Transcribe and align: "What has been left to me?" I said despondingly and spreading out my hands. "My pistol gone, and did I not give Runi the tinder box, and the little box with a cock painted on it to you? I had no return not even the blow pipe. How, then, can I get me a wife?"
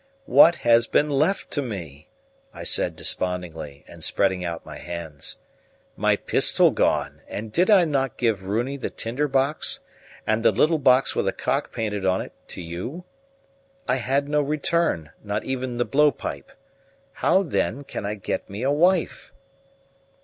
"What 0.25 0.55
has 0.65 0.87
been 0.87 1.11
left 1.11 1.51
to 1.51 1.61
me?" 1.61 2.09
I 2.55 2.63
said 2.63 2.95
despondingly 2.95 3.85
and 3.87 4.03
spreading 4.03 4.43
out 4.43 4.65
my 4.65 4.79
hands. 4.79 5.37
"My 5.95 6.15
pistol 6.15 6.71
gone, 6.71 7.21
and 7.27 7.51
did 7.51 7.69
I 7.69 7.85
not 7.85 8.17
give 8.17 8.41
Runi 8.41 8.77
the 8.77 8.89
tinder 8.89 9.27
box, 9.27 9.81
and 10.25 10.41
the 10.41 10.51
little 10.51 10.79
box 10.79 11.13
with 11.15 11.27
a 11.27 11.31
cock 11.31 11.71
painted 11.71 12.03
on 12.03 12.19
it 12.19 12.33
to 12.47 12.63
you? 12.63 13.03
I 13.87 13.97
had 13.97 14.27
no 14.27 14.41
return 14.41 15.11
not 15.23 15.45
even 15.45 15.77
the 15.77 15.85
blow 15.85 16.09
pipe. 16.09 16.51
How, 17.13 17.43
then, 17.43 17.83
can 17.83 18.03
I 18.03 18.15
get 18.15 18.49
me 18.49 18.63
a 18.63 18.71
wife?" 18.71 19.31